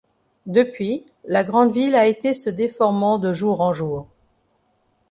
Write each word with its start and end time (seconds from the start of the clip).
Depuis, 0.47 1.05
la 1.25 1.43
grande 1.43 1.71
ville 1.73 1.93
a 1.93 2.07
été 2.07 2.33
se 2.33 2.49
déformant 2.49 3.19
de 3.19 3.33
jour 3.33 3.61
en 3.61 3.71
jour. 3.71 4.07